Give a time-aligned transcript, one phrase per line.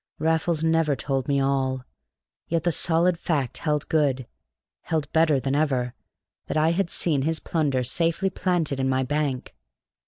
[0.17, 1.83] Raffles never told me all.
[2.47, 4.25] Yet the solid fact held good
[4.81, 5.93] held better than ever
[6.47, 9.53] that I had seen his plunder safely planted in my bank.